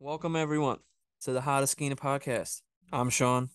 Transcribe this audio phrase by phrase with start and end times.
[0.00, 0.78] Welcome everyone
[1.22, 2.62] to the Hot Esquina podcast.
[2.92, 3.50] I'm Sean.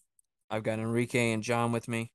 [0.50, 2.12] I've got Enrique and John with me.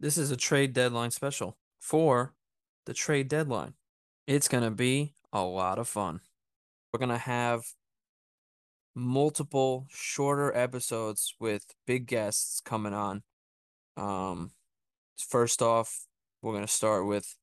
[0.00, 2.34] This is a trade deadline special for
[2.84, 3.74] the trade deadline.
[4.26, 6.18] It's going to be a lot of fun.
[6.92, 7.62] We're going to have
[8.92, 13.22] multiple shorter episodes with big guests coming on.
[13.96, 14.50] Um
[15.16, 16.08] first off,
[16.42, 17.36] we're going to start with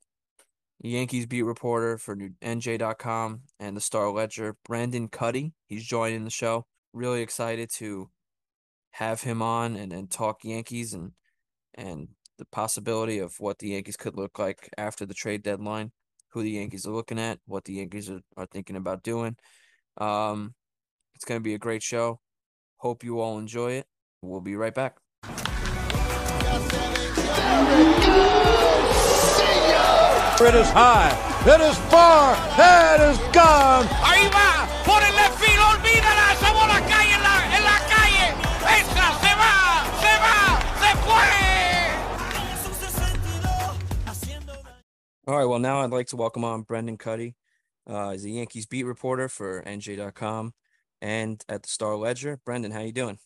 [0.84, 5.54] Yankees beat reporter for NJ.com and the Star Ledger, Brendan Kuty.
[5.68, 6.65] He's joining the show.
[6.91, 8.10] Really excited to
[8.91, 11.11] have him on and, and talk Yankees and
[11.75, 15.91] and the possibility of what the Yankees could look like after the trade deadline,
[16.29, 19.38] who the Yankees are looking at, what the Yankees are, are thinking about doing.
[19.97, 20.55] Um,
[21.16, 22.19] it's going to be a great show.
[22.77, 23.86] Hope you all enjoy it.
[24.21, 24.97] We'll be right back.
[30.43, 31.13] It is high.
[31.45, 32.33] It is far.
[32.58, 33.86] It is gone.
[34.02, 38.33] Ahí va, por el left field, olvídala, esa bola cae en la, en la calle.
[38.66, 39.53] Esa se va,
[40.01, 40.38] se va,
[40.81, 41.25] se fue.
[45.27, 45.45] All right.
[45.45, 47.35] Well, now I'd like to welcome on Brendan Kuty.
[47.85, 50.53] Uh, he's a Yankees beat reporter for NJ.com
[51.03, 52.39] and at the Star Ledger.
[52.44, 53.19] Brendan, how you doing?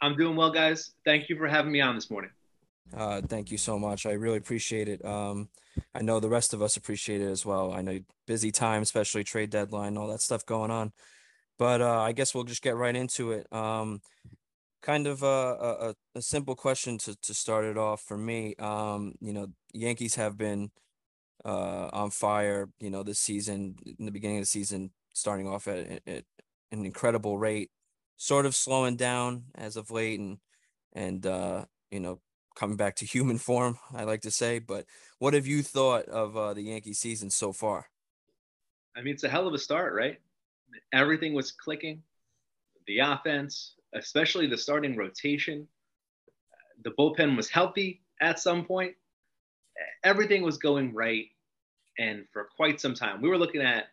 [0.00, 0.92] I'm doing well, guys.
[1.04, 2.30] Thank you for having me on this morning.
[2.96, 4.06] Uh, thank you so much.
[4.06, 5.04] I really appreciate it.
[5.04, 5.50] Um,
[5.94, 7.72] I know the rest of us appreciate it as well.
[7.72, 10.92] I know busy time, especially trade deadline, all that stuff going on.
[11.58, 13.46] But uh, I guess we'll just get right into it.
[13.52, 14.00] Um,
[14.82, 18.54] kind of a, a, a simple question to, to start it off for me.
[18.58, 20.70] Um, you know, Yankees have been
[21.44, 25.68] uh, on fire, you know, this season, in the beginning of the season, starting off
[25.68, 26.24] at, at
[26.72, 27.70] an incredible rate,
[28.16, 30.38] sort of slowing down as of late and,
[30.92, 32.20] and, uh, you know,
[32.54, 34.58] coming back to human form, I like to say.
[34.58, 34.86] But
[35.18, 37.86] what have you thought of uh, the Yankee season so far?
[38.96, 40.18] I mean, it's a hell of a start, right?
[40.92, 42.02] Everything was clicking.
[42.86, 45.66] The offense, especially the starting rotation,
[46.84, 48.94] the bullpen was healthy at some point.
[50.04, 51.26] Everything was going right.
[51.98, 53.86] And for quite some time, we were looking at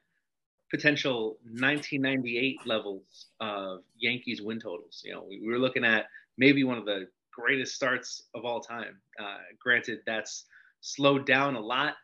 [0.69, 5.01] potential 1998 levels of Yankees win totals.
[5.05, 6.05] You know, we were looking at
[6.37, 7.07] maybe one of the
[7.41, 8.99] greatest starts of all time.
[9.19, 10.45] Uh, granted, that's
[10.81, 11.95] slowed down a lot.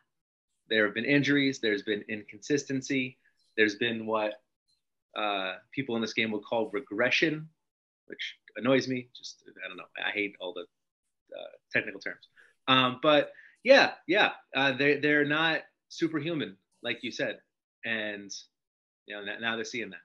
[0.68, 1.60] There have been injuries.
[1.60, 3.18] There's been inconsistency.
[3.56, 4.34] There's been what
[5.16, 7.48] uh, people in this game would call regression,
[8.06, 9.08] which annoys me.
[9.16, 9.84] Just I don't know.
[10.04, 12.28] I hate all the uh, technical terms.
[12.68, 13.32] Um, but
[13.64, 17.38] yeah, yeah, uh, they they're not superhuman like you said,
[17.84, 18.30] and
[19.06, 20.00] you know now they're seeing that.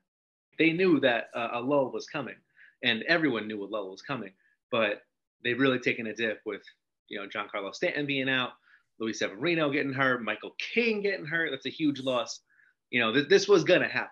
[0.58, 2.36] They knew that uh, a lull was coming,
[2.84, 4.32] and everyone knew a lull was coming.
[4.72, 5.02] But
[5.44, 6.62] they've really taken a dip with
[7.10, 8.52] you know Giancarlo Stanton being out,
[9.00, 11.52] Luis Severino getting hurt, Michael King getting hurt.
[11.52, 12.42] That's a huge loss.
[12.90, 14.10] You know, th- this was gonna happen.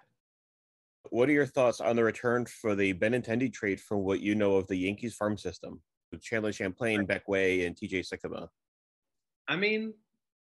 [1.10, 4.56] What are your thoughts on the return for the Benintendi trade from what you know
[4.56, 5.82] of the Yankees farm system
[6.12, 8.48] with Chandler Champlain, Beck Way, and TJ Sikkema?
[9.48, 9.94] I mean,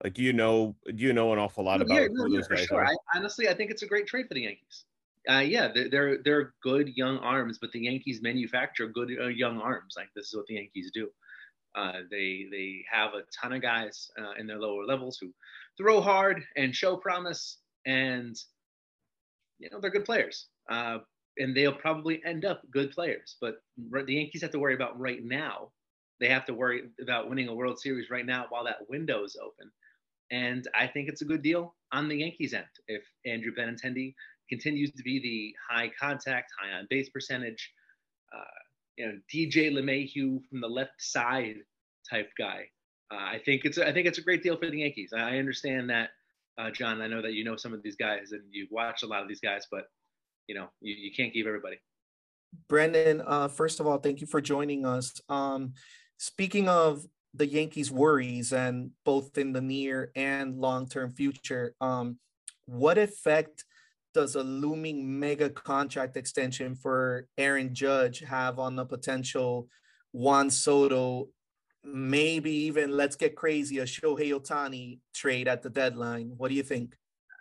[0.03, 2.55] like, do you know do you know an awful lot about yeah, no, those for
[2.55, 2.85] guys sure.
[2.85, 4.85] I, honestly, I think it's a great trade for the Yankees.
[5.29, 9.59] Uh, yeah, they're, they're they're good young arms, but the Yankees manufacture good uh, young
[9.59, 9.93] arms.
[9.95, 11.09] Like this is what the Yankees do.
[11.75, 15.31] Uh, they they have a ton of guys uh, in their lower levels who
[15.77, 18.35] throw hard and show promise, and
[19.59, 20.47] you know they're good players.
[20.69, 20.99] Uh,
[21.37, 23.37] and they'll probably end up good players.
[23.39, 25.69] But the Yankees have to worry about right now.
[26.19, 29.37] They have to worry about winning a World Series right now while that window is
[29.41, 29.71] open.
[30.31, 34.13] And I think it's a good deal on the Yankees end if Andrew Benintendi
[34.49, 37.71] continues to be the high contact, high on base percentage,
[38.35, 38.43] uh,
[38.97, 41.57] you know, DJ LeMahieu from the left side
[42.09, 42.65] type guy.
[43.11, 45.13] Uh, I think it's I think it's a great deal for the Yankees.
[45.15, 46.09] I understand that,
[46.57, 47.01] uh, John.
[47.01, 49.27] I know that you know some of these guys and you've watched a lot of
[49.27, 49.85] these guys, but
[50.47, 51.77] you know you, you can't keep everybody.
[52.67, 55.19] Brendan, uh, first of all, thank you for joining us.
[55.29, 55.73] Um,
[56.17, 62.17] speaking of the Yankees' worries and both in the near and long-term future, um,
[62.65, 63.65] what effect
[64.13, 69.67] does a looming mega contract extension for Aaron Judge have on the potential
[70.11, 71.29] Juan Soto,
[71.83, 76.33] maybe even let's get crazy, a Shohei Ohtani trade at the deadline?
[76.37, 76.95] What do you think?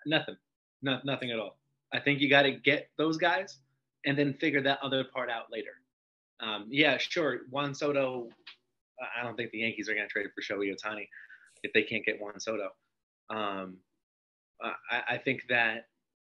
[0.07, 0.37] Nothing,
[0.83, 1.59] not nothing at all.
[1.93, 3.59] I think you got to get those guys
[4.05, 5.73] and then figure that other part out later.
[6.41, 7.41] Um, yeah, sure.
[7.51, 8.29] Juan Soto,
[9.01, 11.07] I don't think the Yankees are going to trade for Shohei Ohtani
[11.63, 12.69] if they can't get Juan Soto.
[13.31, 13.79] Um,
[14.63, 15.87] I, I think that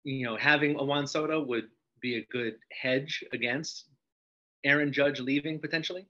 [0.04, 1.70] you know having a Juan Soto would
[2.02, 3.86] be a good hedge against
[4.64, 6.08] Aaron Judge leaving potentially.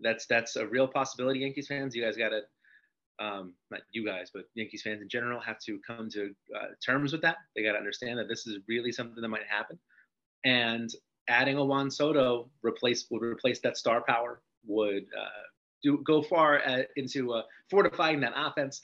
[0.00, 1.40] That's that's a real possibility.
[1.40, 2.42] Yankees fans, you guys got to
[3.24, 7.12] um, not you guys, but Yankees fans in general have to come to uh, terms
[7.12, 7.36] with that.
[7.54, 9.78] They got to understand that this is really something that might happen.
[10.44, 10.90] and
[11.28, 15.42] adding a Juan Soto replace would replace that star power would uh,
[15.82, 18.82] do go far at, into uh, fortifying that offense.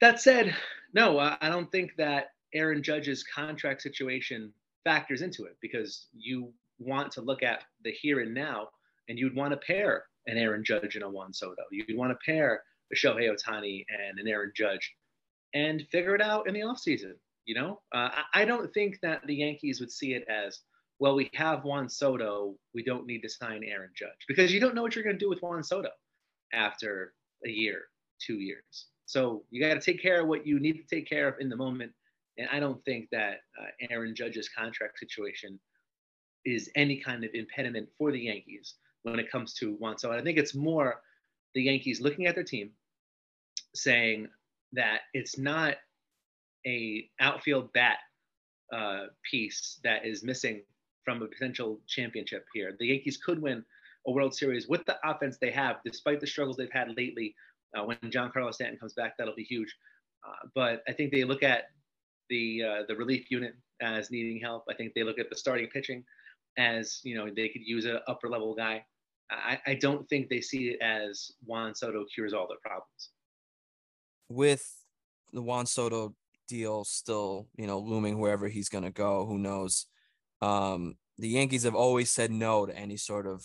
[0.00, 0.54] That said,
[0.92, 4.52] no, I don't think that Aaron Judge's contract situation
[4.84, 8.68] factors into it because you want to look at the here and now,
[9.08, 11.62] and you'd want to pair an Aaron Judge and a Juan Soto.
[11.70, 12.62] You'd want to pair
[12.92, 14.94] a Shohei Ohtani and an Aaron Judge,
[15.54, 17.12] and figure it out in the offseason.
[17.44, 20.60] You know, uh, I don't think that the Yankees would see it as
[20.98, 21.14] well.
[21.14, 22.56] We have Juan Soto.
[22.74, 25.24] We don't need to sign Aaron Judge because you don't know what you're going to
[25.24, 25.90] do with Juan Soto
[26.52, 27.14] after
[27.44, 27.82] a year,
[28.20, 28.86] two years.
[29.06, 31.48] So you got to take care of what you need to take care of in
[31.48, 31.92] the moment.
[32.38, 35.58] And I don't think that uh, Aaron Judge's contract situation
[36.44, 40.16] is any kind of impediment for the Yankees when it comes to Juan Soto.
[40.16, 41.00] I think it's more
[41.54, 42.70] the Yankees looking at their team,
[43.74, 44.28] saying
[44.72, 45.76] that it's not
[46.66, 47.98] a outfield bat
[48.72, 50.62] uh, piece that is missing
[51.04, 52.76] from a potential championship here.
[52.78, 53.64] The Yankees could win
[54.06, 57.34] a World Series with the offense they have, despite the struggles they've had lately.
[57.76, 59.74] Uh, when Carlos Stanton comes back, that'll be huge.
[60.26, 61.64] Uh, but I think they look at
[62.28, 64.64] the uh, the relief unit as needing help.
[64.68, 66.04] I think they look at the starting pitching
[66.58, 68.84] as you know they could use an upper level guy.
[69.30, 73.10] I, I don't think they see it as Juan Soto cures all their problems.
[74.28, 74.64] With
[75.32, 76.14] the Juan Soto
[76.46, 79.86] deal still, you know, looming wherever he's going to go, who knows?
[80.40, 83.44] Um, the Yankees have always said no to any sort of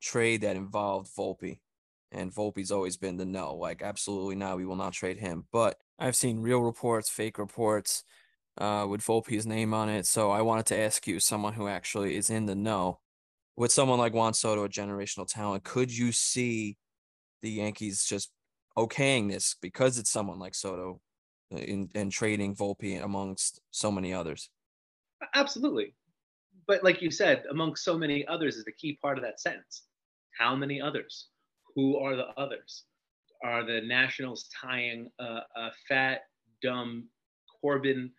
[0.00, 1.60] trade that involved Volpe.
[2.12, 4.56] And Volpe's always been the no, like absolutely not.
[4.56, 5.46] We will not trade him.
[5.52, 8.04] But I've seen real reports, fake reports,
[8.58, 10.06] uh, with Volpe's name on it.
[10.06, 13.00] So I wanted to ask you, someone who actually is in the know,
[13.56, 16.78] with someone like Juan Soto, a generational talent, could you see
[17.42, 18.32] the Yankees just
[18.78, 21.00] okaying this because it's someone like Soto
[21.52, 24.48] uh, in, in trading Volpe amongst so many others?
[25.34, 25.94] Absolutely.
[26.66, 29.82] But like you said, amongst so many others is the key part of that sentence.
[30.38, 31.28] How many others?
[31.74, 32.84] Who are the others?
[33.42, 35.24] Are the Nationals tying a,
[35.56, 36.22] a fat,
[36.62, 37.08] dumb
[37.60, 38.10] Corbin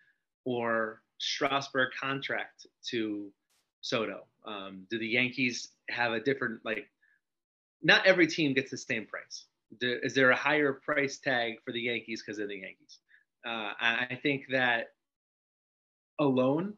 [0.44, 3.30] or Strasburg contract to
[3.80, 4.26] Soto?
[4.46, 6.88] Um, do the Yankees have a different like?
[7.82, 9.46] Not every team gets the same price.
[9.80, 12.98] Is there a higher price tag for the Yankees because of the Yankees?
[13.44, 14.88] Uh, I think that
[16.20, 16.74] alone,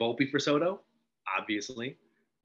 [0.00, 0.80] Volpe for Soto,
[1.38, 1.96] obviously,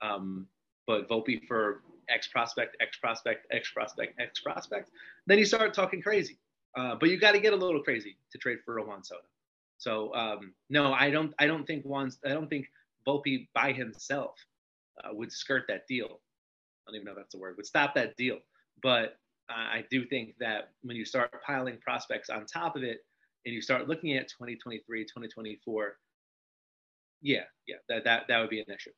[0.01, 0.47] um,
[0.87, 4.91] but Volpe for X prospect, X prospect, X prospect, X prospect,
[5.27, 6.37] then you start talking crazy.
[6.75, 9.21] Uh, but you got to get a little crazy to trade for a Juan Soto.
[9.77, 11.33] So um, no, I don't.
[11.39, 12.11] I don't think Juan.
[12.25, 12.67] I don't think
[13.07, 14.35] Volpe by himself
[15.03, 16.19] uh, would skirt that deal.
[16.87, 17.55] I don't even know if that's a word.
[17.57, 18.39] Would stop that deal.
[18.83, 19.17] But
[19.49, 23.05] uh, I do think that when you start piling prospects on top of it,
[23.45, 25.97] and you start looking at 2023, 2024,
[27.21, 28.91] yeah, yeah, that that that would be an issue.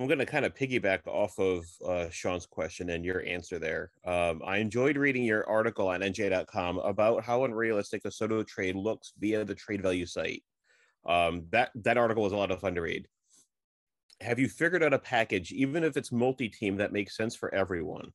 [0.00, 3.90] I'm going to kind of piggyback off of uh, Sean's question and your answer there.
[4.06, 9.12] Um, I enjoyed reading your article on NJ.com about how unrealistic the Soto trade looks
[9.18, 10.42] via the trade value site.
[11.04, 13.08] Um, that that article was a lot of fun to read.
[14.22, 18.10] Have you figured out a package, even if it's multi-team, that makes sense for everyone?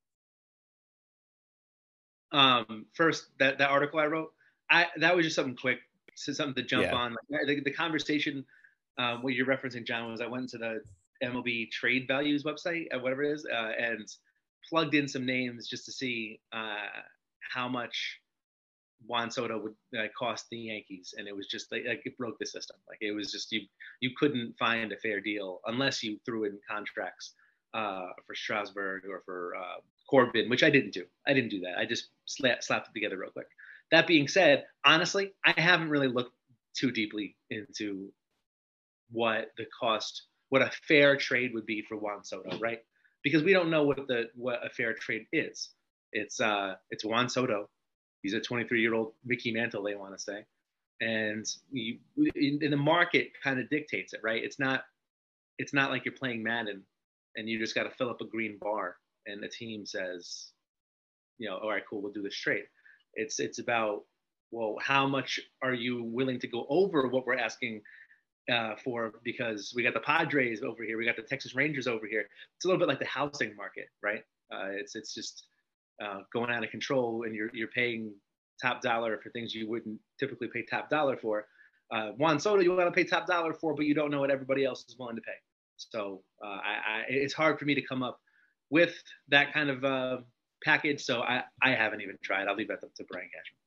[2.31, 4.33] Um, first, that that article I wrote,
[4.71, 5.79] I that was just something quick,
[6.15, 6.95] something to jump yeah.
[6.95, 7.15] on.
[7.29, 8.43] The, the conversation
[8.97, 10.81] um, what you're referencing, John, was I went to the
[11.23, 14.07] MLB trade values website, uh, whatever it is, uh, and
[14.67, 16.87] plugged in some names just to see uh,
[17.53, 18.19] how much
[19.07, 22.39] Juan Soto would uh, cost the Yankees, and it was just like, like, it broke
[22.39, 22.77] the system.
[22.87, 23.61] Like it was just you
[23.99, 27.33] you couldn't find a fair deal unless you threw in contracts
[27.73, 31.05] uh, for Strasburg or for uh, Corbin, which I didn't do.
[31.27, 31.77] I didn't do that.
[31.77, 33.47] I just sla- slapped it together real quick.
[33.91, 36.33] That being said, honestly, I haven't really looked
[36.75, 38.11] too deeply into
[39.11, 42.79] what the cost, what a fair trade would be for Juan Soto, right?
[43.23, 45.69] Because we don't know what the what a fair trade is.
[46.11, 47.69] It's uh it's Juan Soto.
[48.21, 50.45] He's a 23 year old Mickey Mantle, they want to say,
[51.01, 51.99] and you,
[52.35, 54.43] in, in the market kind of dictates it, right?
[54.43, 54.83] It's not
[55.57, 56.83] it's not like you're playing Madden
[57.35, 60.51] and you just got to fill up a green bar and the team says,
[61.37, 62.65] you know, all right, cool, we'll do this trade.
[63.13, 64.03] It's it's about
[64.51, 67.81] well, how much are you willing to go over what we're asking
[68.51, 72.05] uh, for because we got the Padres over here, we got the Texas Rangers over
[72.05, 72.27] here.
[72.55, 74.23] It's a little bit like the housing market, right?
[74.51, 75.47] Uh, it's it's just
[76.03, 78.13] uh, going out of control, and you're you're paying
[78.61, 81.47] top dollar for things you wouldn't typically pay top dollar for.
[81.91, 84.31] Uh, Juan Soto, you want to pay top dollar for, but you don't know what
[84.31, 85.33] everybody else is willing to pay.
[85.77, 88.19] So uh, I, I, it's hard for me to come up
[88.69, 88.95] with
[89.27, 90.17] that kind of uh,
[90.63, 91.03] package.
[91.03, 92.47] So I, I haven't even tried.
[92.47, 93.59] I'll leave that to, to Brian Cashman.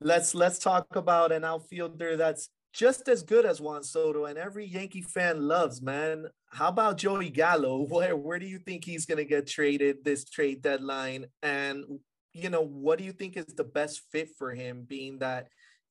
[0.00, 4.64] Let's let's talk about an outfielder that's just as good as Juan Soto, and every
[4.64, 6.26] Yankee fan loves, man.
[6.50, 7.82] How about Joey Gallo?
[7.90, 11.26] Where where do you think he's gonna get traded this trade deadline?
[11.42, 11.98] And
[12.32, 15.48] you know, what do you think is the best fit for him, being that,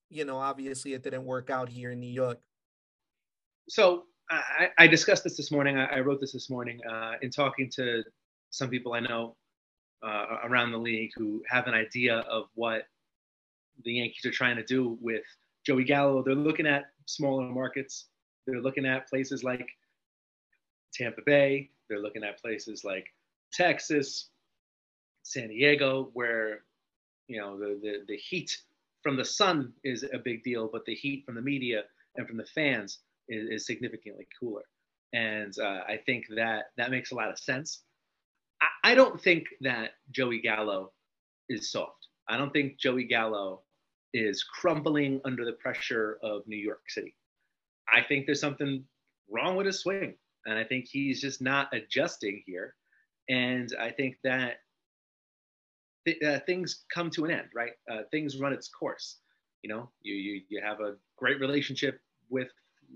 [0.10, 2.39] you know, obviously it didn't work out here in New York?
[3.67, 5.77] So I, I discussed this this morning.
[5.77, 8.03] I, wrote this this morning uh, in talking to
[8.51, 9.36] some people I know
[10.06, 12.84] uh, around the league who have an idea of what
[13.84, 15.24] the Yankees are trying to do with
[15.68, 16.24] Joey Gallo.
[16.24, 18.06] They're looking at smaller markets.
[18.46, 19.68] They're looking at places like
[20.94, 21.72] Tampa Bay.
[21.90, 23.06] They're looking at places like
[23.52, 24.30] Texas,
[25.24, 26.62] San Diego, where
[27.28, 28.58] you know the, the the heat
[29.04, 31.84] from the sun is a big deal, but the heat from the media
[32.16, 34.64] and from the fans is, is significantly cooler.
[35.14, 37.84] And uh, I think that that makes a lot of sense.
[38.62, 40.94] I, I don't think that Joey Gallo
[41.50, 42.08] is soft.
[42.30, 43.64] I don't think Joey Gallo
[44.14, 47.16] is crumbling under the pressure of New York City.
[47.92, 48.84] I think there's something
[49.30, 50.16] wrong with his swing.
[50.46, 52.74] And I think he's just not adjusting here.
[53.30, 54.60] And I think that
[56.06, 57.74] th- uh, things come to an end, right?
[57.92, 59.18] Uh, things run its course.
[59.62, 62.00] You know, you, you you have a great relationship
[62.30, 62.48] with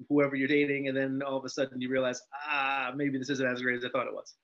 [0.07, 3.45] whoever you're dating, and then all of a sudden you realize, ah, maybe this isn't
[3.45, 4.35] as great as I thought it was.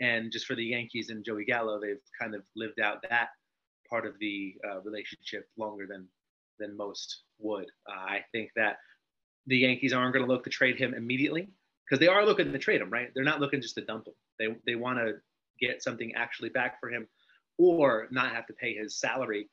[0.00, 3.28] And just for the Yankees and Joey Gallo, they've kind of lived out that
[3.90, 6.06] part of the uh, relationship longer than
[6.58, 7.66] than most would.
[7.88, 8.76] Uh, I think that
[9.46, 11.48] the Yankees aren't going to look to trade him immediately
[11.84, 13.10] because they are looking to trade him, right?
[13.14, 14.14] They're not looking just to dump him.
[14.38, 15.14] They they want to
[15.60, 17.08] get something actually back for him,
[17.58, 19.48] or not have to pay his salary,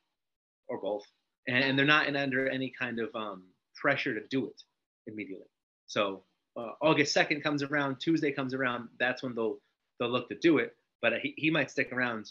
[0.68, 1.04] or both.
[1.46, 4.62] And, and they're not in, under any kind of um, pressure to do it
[5.06, 5.48] immediately.
[5.86, 6.22] So
[6.56, 8.88] uh, August second comes around, Tuesday comes around.
[8.98, 9.58] That's when they'll
[9.98, 10.76] they'll look to do it.
[11.00, 12.30] But he, he might stick around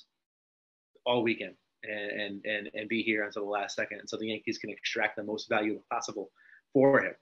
[1.06, 4.70] all weekend and, and and be here until the last second, so the Yankees can
[4.70, 6.32] extract the most value possible
[6.74, 7.14] for him.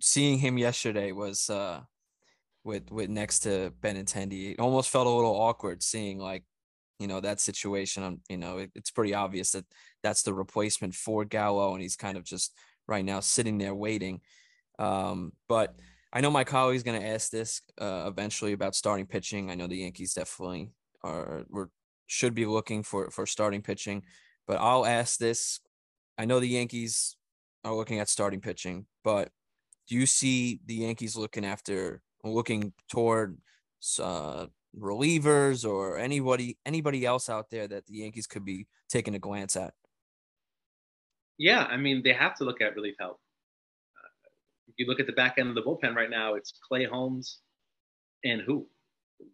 [0.00, 1.80] Seeing him yesterday was uh,
[2.64, 4.52] with with next to Benintendi.
[4.52, 6.44] It almost felt a little awkward seeing like
[6.98, 8.02] you know that situation.
[8.02, 9.64] On you know, it, it's pretty obvious that
[10.02, 12.52] that's the replacement for Gallo, and he's kind of just
[12.86, 14.20] right now sitting there waiting.
[14.78, 15.74] Um, but
[16.12, 19.50] I know my colleague's going to ask this uh, eventually about starting pitching.
[19.50, 20.70] I know the Yankees definitely
[21.02, 21.70] are were
[22.08, 24.02] should be looking for for starting pitching,
[24.48, 25.60] but I'll ask this.
[26.16, 27.16] I know the Yankees
[27.64, 29.30] are looking at starting pitching, but
[29.86, 33.38] do you see the Yankees looking after looking toward
[34.00, 34.46] uh,
[34.76, 39.54] relievers or anybody anybody else out there that the Yankees could be taking a glance
[39.54, 39.74] at?
[41.36, 43.20] Yeah, I mean they have to look at relief help.
[43.96, 44.28] Uh,
[44.68, 47.40] if you look at the back end of the bullpen right now, it's Clay Holmes
[48.24, 48.66] and who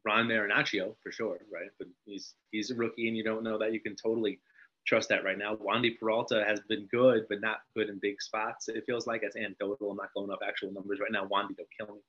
[0.04, 1.70] Ron Marinaccio for sure, right?
[1.78, 4.40] But he's he's a rookie, and you don't know that you can totally
[4.86, 5.56] trust that right now.
[5.56, 8.68] Wandy Peralta has been good, but not good in big spots.
[8.68, 9.90] It feels like as anecdotal.
[9.90, 11.26] I'm not going off actual numbers right now.
[11.26, 12.02] Wandy don't kill me.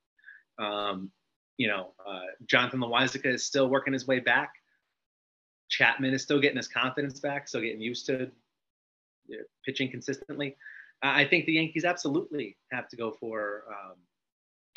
[0.57, 1.11] Um,
[1.57, 4.53] you know, uh, Jonathan Loáisiga is still working his way back.
[5.69, 8.29] Chapman is still getting his confidence back, still getting used to
[9.29, 10.55] know, pitching consistently.
[11.03, 13.95] Uh, I think the Yankees absolutely have to go for um,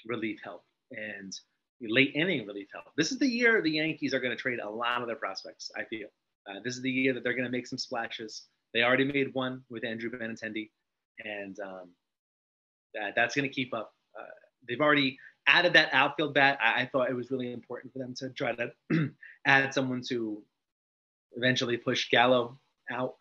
[0.07, 1.33] relief help and
[1.81, 2.87] late inning relief help.
[2.97, 5.71] This is the year the Yankees are going to trade a lot of their prospects.
[5.77, 6.09] I feel
[6.49, 8.45] uh, this is the year that they're going to make some splashes.
[8.75, 10.71] They already made one with Andrew Benintendi,
[11.25, 11.91] and um,
[12.95, 13.93] that, that's going to keep up.
[14.19, 14.25] Uh,
[14.69, 16.59] they've already added that outfield bat.
[16.63, 18.71] I, I, thought it was really important for them to try to
[19.47, 20.43] add someone to
[21.33, 22.59] eventually push Gallo
[22.91, 23.17] out,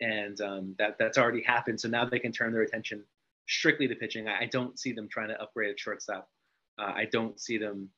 [0.00, 1.80] and um, that that's already happened.
[1.80, 3.04] So now they can turn their attention
[3.48, 4.28] strictly to pitching.
[4.28, 6.28] I, I don't see them trying to upgrade at shortstop.
[6.78, 7.90] Uh, I don't see them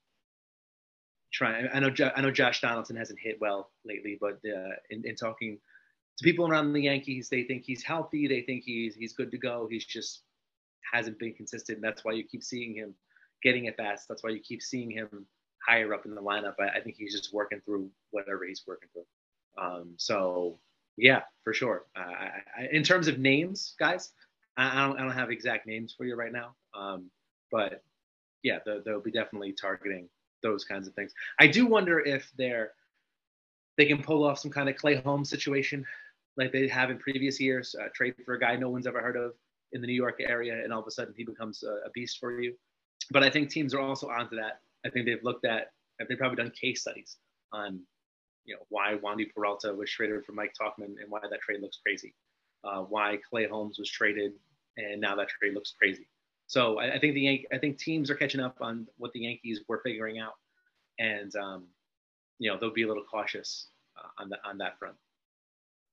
[1.32, 1.68] trying.
[1.72, 5.58] I know I know Josh Donaldson hasn't hit well lately, but uh, in, in talking
[6.18, 8.26] to people around the Yankees, they think he's healthy.
[8.26, 9.68] They think he's he's good to go.
[9.70, 10.22] He's just
[10.92, 11.80] hasn't been consistent.
[11.80, 12.94] That's why you keep seeing him
[13.42, 14.06] getting it fast.
[14.08, 15.26] That's why you keep seeing him
[15.66, 16.54] higher up in the lineup.
[16.58, 19.62] I, I think he's just working through whatever he's working through.
[19.62, 20.58] Um, so
[20.96, 21.86] yeah, for sure.
[21.96, 24.10] Uh, I, I, in terms of names, guys,
[24.56, 26.54] I, don't I don't have exact names for you right now.
[26.74, 27.10] Um,
[27.50, 27.82] but
[28.42, 30.08] yeah, they'll be definitely targeting
[30.42, 31.12] those kinds of things.
[31.38, 32.72] I do wonder if they're
[33.76, 35.86] they can pull off some kind of Clay Holmes situation
[36.36, 39.16] like they have in previous years, uh, trade for a guy no one's ever heard
[39.16, 39.32] of
[39.72, 42.18] in the New York area, and all of a sudden he becomes a, a beast
[42.18, 42.54] for you.
[43.10, 44.60] But I think teams are also onto that.
[44.84, 45.68] I think they've looked at,
[46.08, 47.16] they've probably done case studies
[47.52, 47.80] on,
[48.44, 51.78] you know, why Wandy Peralta was traded for Mike Tauchman and why that trade looks
[51.84, 52.14] crazy.
[52.64, 54.32] Uh, why Clay Holmes was traded
[54.76, 56.08] and now that trade looks crazy.
[56.50, 59.20] So I, I think the Yan- I think teams are catching up on what the
[59.20, 60.32] Yankees were figuring out,
[60.98, 61.68] and um,
[62.40, 64.96] you know they'll be a little cautious uh, on that on that front.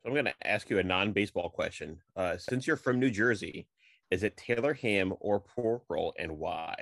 [0.01, 2.01] So I'm going to ask you a non-baseball question.
[2.15, 3.67] Uh, since you're from New Jersey,
[4.09, 6.73] Is it Taylor ham or pork roll, and why?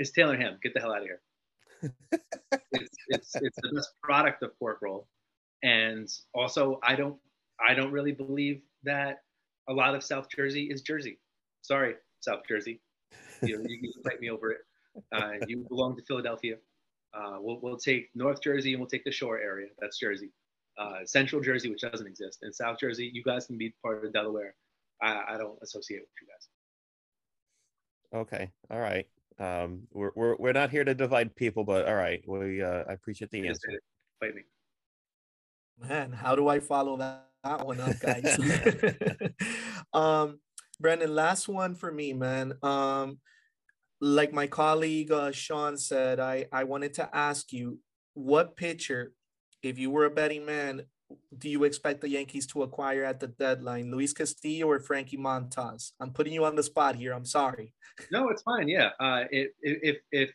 [0.00, 0.58] It's Taylor ham.
[0.60, 1.22] Get the hell out of here.
[2.72, 5.06] it's, it's it's the best product of pork roll,
[5.62, 7.18] and also I don't
[7.64, 9.18] I don't really believe that
[9.68, 11.20] a lot of South Jersey is Jersey.
[11.62, 12.80] Sorry, South Jersey.
[13.42, 14.60] You, know, you can fight me over it.
[15.12, 16.56] Uh, you belong to Philadelphia.
[17.12, 19.68] Uh, we'll, we'll take North Jersey and we'll take the shore area.
[19.78, 20.30] That's Jersey.
[20.76, 24.12] Uh, Central Jersey, which doesn't exist, and South Jersey, you guys can be part of
[24.12, 24.56] Delaware.
[25.00, 26.48] I, I don't associate with you guys.
[28.20, 29.06] Okay, all right.
[29.38, 32.22] Um, we're, we're we're not here to divide people, but all right.
[32.26, 33.68] We uh, I appreciate the answer.
[34.18, 34.42] Fight me.
[35.80, 38.38] Man, how do I follow that, that one up, guys?
[39.92, 40.40] um,
[40.84, 42.58] Brendan, last one for me, man.
[42.62, 43.16] Um,
[44.02, 47.78] like my colleague uh, Sean said, I I wanted to ask you
[48.12, 49.14] what pitcher,
[49.62, 50.82] if you were a betting man,
[51.38, 55.92] do you expect the Yankees to acquire at the deadline, Luis Castillo or Frankie Montas?
[56.00, 57.14] I'm putting you on the spot here.
[57.14, 57.72] I'm sorry.
[58.12, 58.68] No, it's fine.
[58.68, 58.90] Yeah.
[59.00, 60.30] Uh, if if if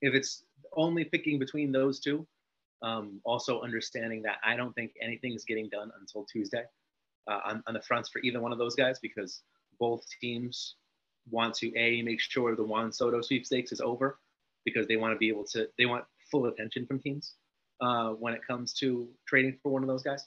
[0.00, 2.26] if it's only picking between those two,
[2.80, 6.64] um, also understanding that I don't think anything's getting done until Tuesday
[7.30, 9.42] uh, on, on the fronts for either one of those guys because
[9.78, 10.76] both teams
[11.30, 14.18] want to a make sure the Juan Soto sweepstakes is over
[14.64, 17.34] because they want to be able to they want full attention from teams
[17.80, 20.26] uh, when it comes to trading for one of those guys.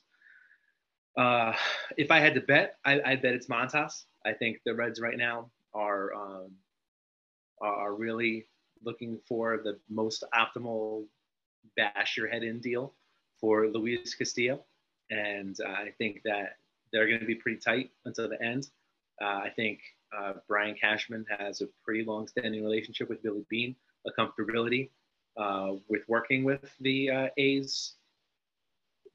[1.18, 1.54] Uh,
[1.98, 4.04] if I had to bet, I, I bet it's Montas.
[4.25, 6.51] I think the Reds right now are um,
[7.62, 8.48] are really
[8.84, 11.06] looking for the most optimal
[11.75, 12.94] bash your head in deal
[13.42, 14.63] for Luis Castillo,
[15.10, 16.58] and I think that
[16.92, 18.68] they're going to be pretty tight until the end.
[19.22, 19.80] Uh, I think
[20.18, 24.90] uh, Brian Cashman has a pretty long-standing relationship with Billy Beane, a comfortability
[25.38, 27.96] uh, with working with the uh, A's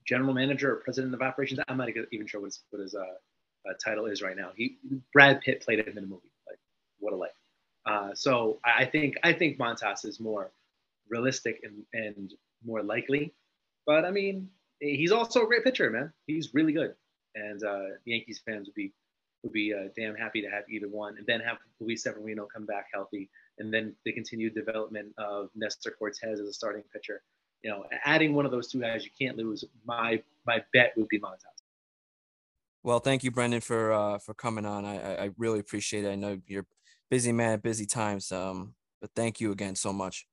[0.07, 1.61] general manager or president of operations.
[1.69, 4.51] I'm not even sure what his, what his uh, uh, title is right now.
[4.57, 4.79] He
[5.13, 6.33] Brad Pitt played him in a movie.
[6.47, 6.59] Like
[6.99, 7.31] what a life.
[8.15, 10.53] So I think I think Montas is more
[11.09, 12.33] realistic and, and
[12.65, 13.35] more likely.
[13.87, 14.49] But I mean,
[14.81, 16.13] he's also a great pitcher, man.
[16.27, 16.95] He's really good,
[17.35, 17.63] and
[18.05, 18.93] Yankees fans would be
[19.43, 22.67] would be uh, damn happy to have either one, and then have Luis Severino come
[22.67, 23.29] back healthy,
[23.59, 27.23] and then the continued development of Nestor Cortes as a starting pitcher.
[27.63, 29.65] You know, adding one of those two guys, you can't lose.
[29.85, 31.63] My my bet would be Montas.
[32.83, 34.85] Well, thank you, Brendan, for uh, for coming on.
[34.85, 36.11] I, I really appreciate it.
[36.11, 36.67] I know you're
[37.11, 38.33] busy man, at busy times.
[38.33, 40.27] Um, but thank you again so much.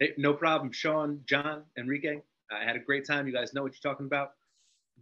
[0.00, 2.20] Hey, no problem, Sean, John, Enrique.
[2.50, 3.26] I had a great time.
[3.26, 4.30] You guys know what you're talking about.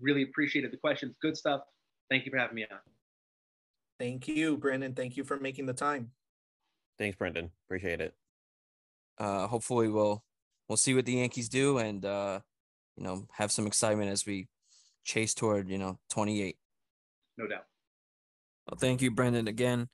[0.01, 1.15] Really appreciated the questions.
[1.23, 1.63] Good stuff.
[2.11, 2.79] Thank you for having me on.
[4.03, 4.95] Thank you, Brendan.
[4.95, 6.11] Thank you for making the time.
[6.99, 7.53] Thanks, Brendan.
[7.69, 8.13] Appreciate it.
[9.17, 10.25] Uh, hopefully we'll
[10.69, 12.41] we'll see what the Yankees do and uh,
[12.97, 14.49] you know have some excitement as we
[15.05, 16.57] chase toward you know 28.
[17.39, 17.65] No doubt.
[18.67, 19.89] Well, thank you, Brendan, again.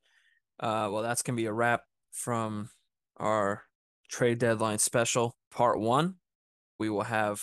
[0.59, 2.71] Uh, well, that's gonna be a wrap from
[3.18, 3.64] our
[4.09, 6.14] trade deadline special part one.
[6.79, 7.42] We will have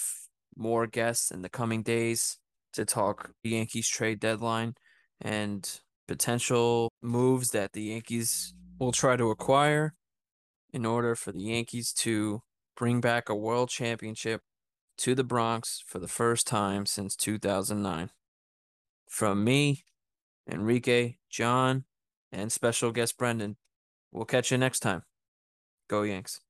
[0.58, 2.39] more guests in the coming days
[2.73, 4.73] to talk Yankees trade deadline
[5.21, 9.94] and potential moves that the Yankees will try to acquire
[10.72, 12.41] in order for the Yankees to
[12.76, 14.41] bring back a world championship
[14.98, 18.10] to the Bronx for the first time since 2009.
[19.08, 19.84] From me,
[20.50, 21.86] Enrique, John,
[22.32, 23.58] and special guest Brendan,
[24.12, 25.04] we'll catch you next time.
[25.88, 26.41] Go Yanks.